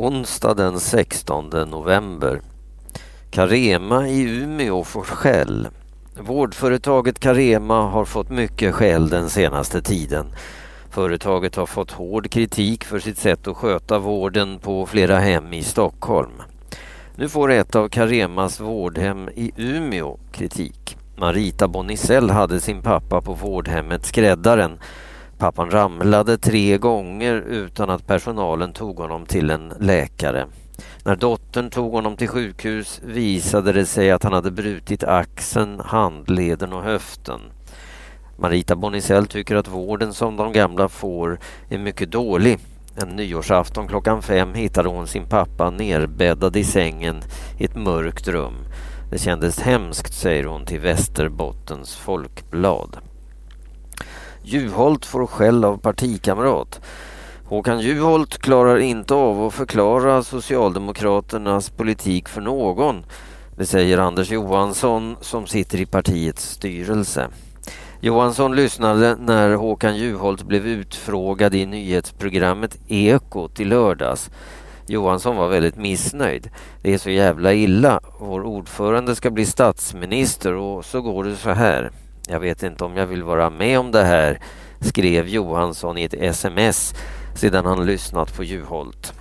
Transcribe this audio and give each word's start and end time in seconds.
Onsdag 0.00 0.54
den 0.54 0.80
16 0.80 1.50
november. 1.50 2.40
Carema 3.30 4.08
i 4.08 4.22
Umeå 4.22 4.84
får 4.84 5.02
skäll. 5.02 5.68
Vårdföretaget 6.20 7.20
Carema 7.20 7.82
har 7.82 8.04
fått 8.04 8.30
mycket 8.30 8.74
skäll 8.74 9.08
den 9.08 9.30
senaste 9.30 9.82
tiden. 9.82 10.26
Företaget 10.90 11.56
har 11.56 11.66
fått 11.66 11.90
hård 11.90 12.30
kritik 12.30 12.84
för 12.84 12.98
sitt 12.98 13.18
sätt 13.18 13.46
att 13.46 13.56
sköta 13.56 13.98
vården 13.98 14.58
på 14.58 14.86
flera 14.86 15.18
hem 15.18 15.52
i 15.52 15.62
Stockholm. 15.62 16.42
Nu 17.16 17.28
får 17.28 17.50
ett 17.50 17.74
av 17.76 17.88
Caremas 17.88 18.60
vårdhem 18.60 19.28
i 19.28 19.52
Umeå 19.56 20.18
kritik. 20.32 20.96
Marita 21.16 21.68
Bonicell 21.68 22.30
hade 22.30 22.60
sin 22.60 22.82
pappa 22.82 23.20
på 23.20 23.32
vårdhemmet 23.32 24.06
Skräddaren 24.06 24.78
Pappan 25.38 25.70
ramlade 25.70 26.38
tre 26.38 26.78
gånger 26.78 27.34
utan 27.34 27.90
att 27.90 28.06
personalen 28.06 28.72
tog 28.72 28.98
honom 28.98 29.26
till 29.26 29.50
en 29.50 29.72
läkare. 29.80 30.46
När 31.04 31.16
dottern 31.16 31.70
tog 31.70 31.92
honom 31.92 32.16
till 32.16 32.28
sjukhus 32.28 33.00
visade 33.04 33.72
det 33.72 33.86
sig 33.86 34.10
att 34.10 34.22
han 34.22 34.32
hade 34.32 34.50
brutit 34.50 35.04
axeln, 35.04 35.80
handleden 35.84 36.72
och 36.72 36.82
höften. 36.82 37.40
Marita 38.38 38.76
Bonicell 38.76 39.26
tycker 39.26 39.56
att 39.56 39.68
vården 39.68 40.14
som 40.14 40.36
de 40.36 40.52
gamla 40.52 40.88
får 40.88 41.38
är 41.68 41.78
mycket 41.78 42.10
dålig. 42.10 42.58
En 42.96 43.08
nyårsafton 43.08 43.88
klockan 43.88 44.22
fem 44.22 44.54
hittade 44.54 44.88
hon 44.88 45.06
sin 45.06 45.24
pappa 45.24 45.70
nerbäddad 45.70 46.56
i 46.56 46.64
sängen 46.64 47.22
i 47.58 47.64
ett 47.64 47.76
mörkt 47.76 48.28
rum. 48.28 48.54
Det 49.10 49.18
kändes 49.18 49.60
hemskt, 49.60 50.14
säger 50.14 50.44
hon 50.44 50.66
till 50.66 50.80
Västerbottens 50.80 51.96
Folkblad. 51.96 53.07
Juholt 54.48 55.06
får 55.06 55.26
skäll 55.26 55.64
av 55.64 55.76
partikamrat. 55.76 56.80
Håkan 57.44 57.80
Juholt 57.80 58.38
klarar 58.38 58.78
inte 58.78 59.14
av 59.14 59.46
att 59.46 59.54
förklara 59.54 60.22
Socialdemokraternas 60.22 61.70
politik 61.70 62.28
för 62.28 62.40
någon. 62.40 63.04
Det 63.56 63.66
säger 63.66 63.98
Anders 63.98 64.30
Johansson 64.30 65.16
som 65.20 65.46
sitter 65.46 65.80
i 65.80 65.86
partiets 65.86 66.50
styrelse. 66.50 67.28
Johansson 68.00 68.56
lyssnade 68.56 69.16
när 69.16 69.54
Håkan 69.54 69.96
Juholt 69.96 70.42
blev 70.42 70.66
utfrågad 70.66 71.54
i 71.54 71.66
nyhetsprogrammet 71.66 72.78
Ekot 72.88 73.60
i 73.60 73.64
lördags. 73.64 74.30
Johansson 74.86 75.36
var 75.36 75.48
väldigt 75.48 75.76
missnöjd. 75.76 76.50
Det 76.82 76.94
är 76.94 76.98
så 76.98 77.10
jävla 77.10 77.52
illa. 77.52 78.00
Vår 78.18 78.42
ordförande 78.42 79.14
ska 79.14 79.30
bli 79.30 79.46
statsminister 79.46 80.54
och 80.54 80.84
så 80.84 81.00
går 81.00 81.24
det 81.24 81.36
så 81.36 81.50
här. 81.50 81.90
Jag 82.30 82.40
vet 82.40 82.62
inte 82.62 82.84
om 82.84 82.96
jag 82.96 83.06
vill 83.06 83.22
vara 83.22 83.50
med 83.50 83.78
om 83.78 83.92
det 83.92 84.04
här, 84.04 84.40
skrev 84.80 85.28
Johansson 85.28 85.98
i 85.98 86.04
ett 86.04 86.14
sms 86.14 86.94
sedan 87.34 87.66
han 87.66 87.86
lyssnat 87.86 88.36
på 88.36 88.44
Juholt. 88.44 89.12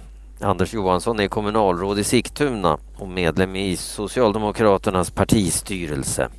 Anders 0.41 0.73
Johansson 0.73 1.19
är 1.19 1.27
kommunalråd 1.27 1.99
i 1.99 2.03
Sigtuna 2.03 2.77
och 2.95 3.07
medlem 3.07 3.55
i 3.55 3.77
Socialdemokraternas 3.77 5.11
partistyrelse. 5.11 6.29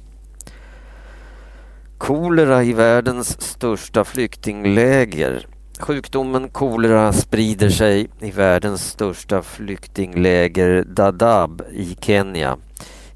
Kolera 1.99 2.65
i 2.65 2.73
världens 2.73 3.43
största 3.43 4.05
flyktingläger. 4.05 5.47
Sjukdomen 5.81 6.49
kolera 6.49 7.13
sprider 7.13 7.71
sig 7.71 8.09
i 8.21 8.31
världens 8.31 8.91
största 8.91 9.43
flyktingläger 9.43 10.85
Dadaab 10.85 11.63
i 11.73 11.97
Kenya. 12.01 12.57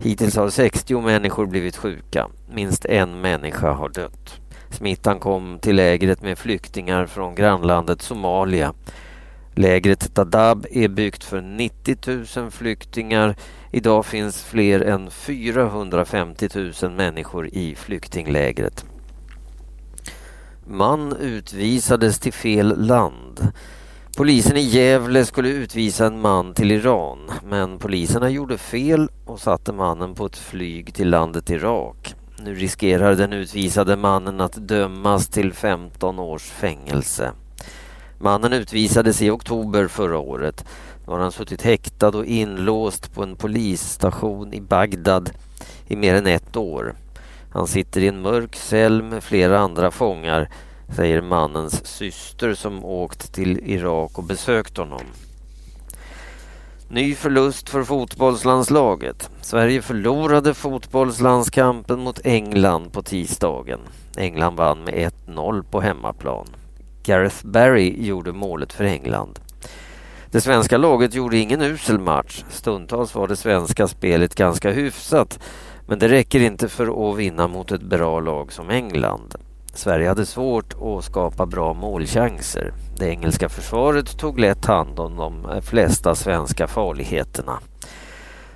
Hittills 0.02 0.36
har 0.36 0.50
60 0.50 1.00
människor 1.00 1.46
blivit 1.46 1.76
sjuka. 1.76 2.28
Minst 2.50 2.84
en 2.84 3.20
människa 3.20 3.72
har 3.72 3.88
dött. 3.88 4.40
Smittan 4.70 5.20
kom 5.20 5.58
till 5.58 5.76
lägret 5.76 6.22
med 6.22 6.38
flyktingar 6.38 7.06
från 7.06 7.34
grannlandet 7.34 8.02
Somalia. 8.02 8.74
Lägret 9.54 10.14
Dadaab 10.14 10.66
är 10.70 10.88
byggt 10.88 11.24
för 11.24 11.40
90 11.40 11.96
000 12.40 12.50
flyktingar. 12.50 13.36
Idag 13.70 14.06
finns 14.06 14.44
fler 14.44 14.80
än 14.80 15.10
450 15.10 16.48
000 16.82 16.92
människor 16.92 17.48
i 17.52 17.74
flyktinglägret. 17.74 18.84
Man 20.66 21.16
utvisades 21.16 22.18
till 22.18 22.32
fel 22.32 22.86
land. 22.86 23.52
Polisen 24.16 24.56
i 24.56 24.60
Gävle 24.60 25.24
skulle 25.24 25.48
utvisa 25.48 26.06
en 26.06 26.20
man 26.20 26.54
till 26.54 26.70
Iran 26.70 27.18
men 27.44 27.78
poliserna 27.78 28.30
gjorde 28.30 28.58
fel 28.58 29.08
och 29.26 29.40
satte 29.40 29.72
mannen 29.72 30.14
på 30.14 30.26
ett 30.26 30.36
flyg 30.36 30.94
till 30.94 31.10
landet 31.10 31.50
Irak. 31.50 32.14
Nu 32.44 32.54
riskerar 32.54 33.14
den 33.14 33.32
utvisade 33.32 33.96
mannen 33.96 34.40
att 34.40 34.68
dömas 34.68 35.28
till 35.28 35.52
15 35.52 36.18
års 36.18 36.42
fängelse. 36.42 37.32
Mannen 38.18 38.52
utvisades 38.52 39.22
i 39.22 39.30
oktober 39.30 39.88
förra 39.88 40.18
året. 40.18 40.64
Nu 41.06 41.12
har 41.12 41.18
han 41.18 41.32
suttit 41.32 41.62
häktad 41.62 42.08
och 42.08 42.26
inlåst 42.26 43.14
på 43.14 43.22
en 43.22 43.36
polisstation 43.36 44.52
i 44.52 44.60
Bagdad 44.60 45.30
i 45.86 45.96
mer 45.96 46.14
än 46.14 46.26
ett 46.26 46.56
år. 46.56 46.94
Han 47.50 47.66
sitter 47.66 48.00
i 48.00 48.08
en 48.08 48.22
mörk 48.22 48.56
cell 48.56 49.02
med 49.02 49.24
flera 49.24 49.58
andra 49.58 49.90
fångar 49.90 50.48
säger 50.96 51.20
mannens 51.20 51.86
syster 51.86 52.54
som 52.54 52.84
åkt 52.84 53.34
till 53.34 53.58
Irak 53.70 54.18
och 54.18 54.24
besökt 54.24 54.76
honom. 54.76 55.02
Ny 56.94 57.14
förlust 57.14 57.68
för 57.68 57.84
fotbollslandslaget. 57.84 59.30
Sverige 59.40 59.82
förlorade 59.82 60.54
fotbollslandskampen 60.54 62.00
mot 62.00 62.20
England 62.24 62.92
på 62.92 63.02
tisdagen. 63.02 63.80
England 64.16 64.56
vann 64.56 64.84
med 64.84 64.94
1-0 65.26 65.62
på 65.70 65.80
hemmaplan. 65.80 66.46
Gareth 67.04 67.46
Barry 67.46 68.06
gjorde 68.06 68.32
målet 68.32 68.72
för 68.72 68.84
England. 68.84 69.38
Det 70.30 70.40
svenska 70.40 70.78
laget 70.78 71.14
gjorde 71.14 71.38
ingen 71.38 71.62
usel 71.62 71.98
match. 71.98 72.44
Stundtals 72.50 73.14
var 73.14 73.28
det 73.28 73.36
svenska 73.36 73.88
spelet 73.88 74.34
ganska 74.34 74.70
hyfsat 74.70 75.38
men 75.86 75.98
det 75.98 76.08
räcker 76.08 76.40
inte 76.40 76.68
för 76.68 77.10
att 77.10 77.18
vinna 77.18 77.48
mot 77.48 77.72
ett 77.72 77.82
bra 77.82 78.20
lag 78.20 78.52
som 78.52 78.70
England. 78.70 79.34
Sverige 79.74 80.08
hade 80.08 80.26
svårt 80.26 80.74
att 80.82 81.04
skapa 81.04 81.46
bra 81.46 81.74
målchanser. 81.74 82.72
Det 83.02 83.08
engelska 83.08 83.48
försvaret 83.48 84.18
tog 84.18 84.40
lätt 84.40 84.64
hand 84.64 85.00
om 85.00 85.16
de 85.16 85.62
flesta 85.62 86.14
svenska 86.14 86.66
farligheterna. 86.66 87.58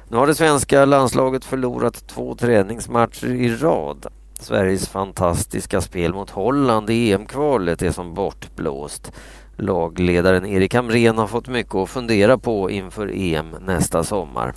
Nu 0.09 0.17
har 0.17 0.27
det 0.27 0.35
svenska 0.35 0.85
landslaget 0.85 1.45
förlorat 1.45 2.09
två 2.09 2.35
träningsmatcher 2.35 3.27
i 3.27 3.57
rad. 3.57 4.07
Sveriges 4.41 4.89
fantastiska 4.89 5.81
spel 5.81 6.15
mot 6.15 6.31
Holland 6.31 6.91
i 6.91 7.13
EM-kvalet 7.13 7.83
är 7.83 7.91
som 7.91 8.15
bortblåst. 8.15 9.13
Lagledaren 9.57 10.47
Erik 10.47 10.75
Hamrén 10.75 11.19
har 11.19 11.27
fått 11.27 11.49
mycket 11.49 11.75
att 11.75 11.91
fundera 11.91 12.39
på 12.39 12.71
inför 12.71 13.11
EM 13.15 13.51
nästa 13.61 14.05
sommar. 14.05 14.55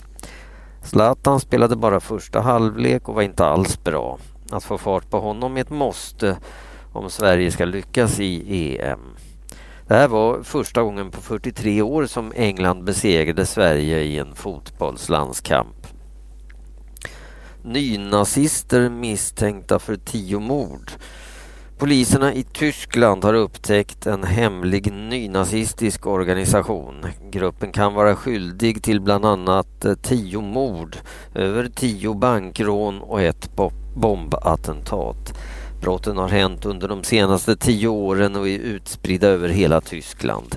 Zlatan 0.84 1.40
spelade 1.40 1.76
bara 1.76 2.00
första 2.00 2.40
halvlek 2.40 3.08
och 3.08 3.14
var 3.14 3.22
inte 3.22 3.44
alls 3.44 3.84
bra. 3.84 4.18
Att 4.50 4.64
få 4.64 4.78
fart 4.78 5.10
på 5.10 5.20
honom 5.20 5.56
är 5.56 5.60
ett 5.60 5.70
måste 5.70 6.36
om 6.92 7.10
Sverige 7.10 7.50
ska 7.50 7.64
lyckas 7.64 8.20
i 8.20 8.78
EM. 8.78 9.00
Det 9.90 9.96
här 9.96 10.08
var 10.08 10.42
första 10.42 10.82
gången 10.82 11.10
på 11.10 11.20
43 11.20 11.82
år 11.82 12.06
som 12.06 12.32
England 12.36 12.84
besegrade 12.84 13.46
Sverige 13.46 14.00
i 14.00 14.18
en 14.18 14.34
fotbollslandskamp. 14.34 15.86
Nynazister 17.62 18.88
misstänkta 18.88 19.78
för 19.78 19.96
tio 19.96 20.38
mord. 20.38 20.90
Poliserna 21.78 22.34
i 22.34 22.42
Tyskland 22.42 23.24
har 23.24 23.34
upptäckt 23.34 24.06
en 24.06 24.24
hemlig 24.24 24.92
nynazistisk 24.92 26.06
organisation. 26.06 27.06
Gruppen 27.30 27.72
kan 27.72 27.94
vara 27.94 28.16
skyldig 28.16 28.82
till 28.82 29.00
bland 29.00 29.24
annat 29.24 29.84
eh, 29.84 29.94
tio 29.94 30.40
mord, 30.40 30.96
över 31.34 31.68
tio 31.74 32.14
bankrån 32.14 33.00
och 33.00 33.22
ett 33.22 33.50
bombattentat. 33.94 35.34
Brotten 35.80 36.16
har 36.16 36.28
hänt 36.28 36.66
under 36.66 36.88
de 36.88 37.04
senaste 37.04 37.56
tio 37.56 37.88
åren 37.88 38.36
och 38.36 38.48
är 38.48 38.58
utspridda 38.58 39.28
över 39.28 39.48
hela 39.48 39.80
Tyskland. 39.80 40.56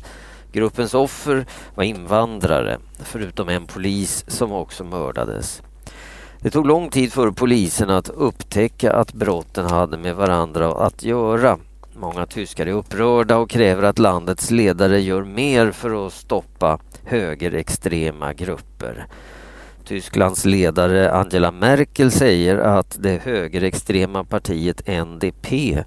Gruppens 0.52 0.94
offer 0.94 1.46
var 1.76 1.84
invandrare, 1.84 2.78
förutom 3.00 3.50
en 3.50 3.66
polis 3.66 4.26
som 4.28 4.52
också 4.52 4.84
mördades. 4.84 5.62
Det 6.40 6.50
tog 6.50 6.68
lång 6.68 6.90
tid 6.90 7.14
för 7.14 7.32
polisen 7.32 7.90
att 7.90 8.10
upptäcka 8.10 8.94
att 8.94 9.14
brotten 9.14 9.66
hade 9.66 9.98
med 9.98 10.16
varandra 10.16 10.72
att 10.72 11.04
göra. 11.04 11.58
Många 11.96 12.26
tyskar 12.26 12.66
är 12.66 12.72
upprörda 12.72 13.38
och 13.38 13.50
kräver 13.50 13.84
att 13.84 14.00
landets 14.00 14.52
ledare 14.52 15.00
gör 15.02 15.24
mer 15.24 15.72
för 15.72 16.08
att 16.08 16.14
stoppa 16.14 16.80
högerextrema 17.04 18.34
grupper. 18.34 19.08
Tysklands 19.86 20.46
ledare 20.46 21.12
Angela 21.12 21.52
Merkel 21.52 22.12
säger 22.12 22.58
att 22.58 22.98
det 23.00 23.22
högerextrema 23.24 24.24
partiet 24.24 24.88
NDP 24.88 25.78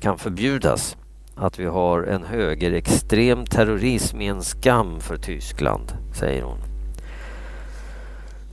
kan 0.00 0.18
förbjudas. 0.18 0.96
Att 1.36 1.58
vi 1.58 1.64
har 1.64 2.02
en 2.02 2.24
högerextrem 2.24 3.46
terrorism 3.46 4.20
är 4.20 4.30
en 4.30 4.42
skam 4.42 5.00
för 5.00 5.16
Tyskland, 5.16 5.92
säger 6.14 6.42
hon. 6.42 6.58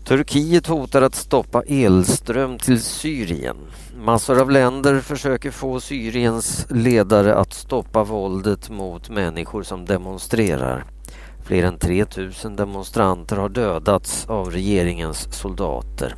Turkiet 0.06 0.68
hotar 0.68 1.01
att 1.01 1.15
stoppa 1.15 1.63
elström 1.68 2.57
till 2.57 2.81
Syrien. 2.81 3.57
Massor 3.98 4.41
av 4.41 4.51
länder 4.51 5.00
försöker 5.00 5.51
få 5.51 5.80
Syriens 5.80 6.68
ledare 6.69 7.36
att 7.36 7.53
stoppa 7.53 8.03
våldet 8.03 8.69
mot 8.69 9.09
människor 9.09 9.63
som 9.63 9.86
demonstrerar. 9.86 10.83
Fler 11.45 11.63
än 11.63 11.80
3000 11.80 12.56
demonstranter 12.56 13.36
har 13.36 13.50
dödats 13.50 14.25
av 14.25 14.51
regeringens 14.51 15.27
soldater. 15.33 16.15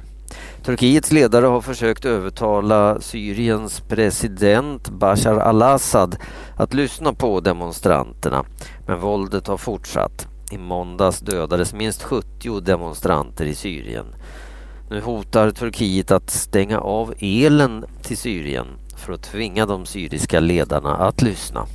Turkiets 0.64 1.12
ledare 1.12 1.46
har 1.46 1.62
försökt 1.62 2.06
övertala 2.06 3.02
Syriens 3.02 3.80
president 3.80 4.90
Bashar 4.90 5.38
al-Assad 5.38 6.16
att 6.56 6.74
lyssna 6.74 7.14
på 7.14 7.40
demonstranterna, 7.40 8.46
men 8.88 9.00
våldet 9.00 9.48
har 9.48 9.58
fortsatt. 9.58 10.28
I 10.52 10.58
måndags 10.58 11.20
dödades 11.20 11.74
minst 11.74 12.04
70 12.04 12.60
demonstranter 12.60 13.46
i 13.46 13.56
Syrien. 13.56 14.06
Nu 14.90 15.02
hotar 15.02 15.52
Turkiet 15.52 16.12
att 16.12 16.30
stänga 16.30 16.80
av 16.80 17.14
elen 17.20 17.86
till 18.02 18.18
Syrien 18.18 18.68
för 18.98 19.14
att 19.14 19.24
tvinga 19.24 19.66
de 19.66 19.86
syriska 19.86 20.40
ledarna 20.40 20.96
att 20.96 21.22
lyssna. 21.22 21.68